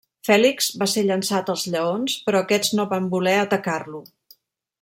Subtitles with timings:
[0.27, 4.03] Fèlix va ser llençat als lleons però aquests no van voler atacar-lo.